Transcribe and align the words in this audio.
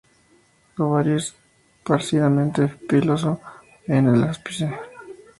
Ovario 0.79 1.17
esparcidamente 1.17 2.67
piloso 2.89 3.39
en 3.85 4.07
el 4.07 4.23
ápice. 4.23 4.75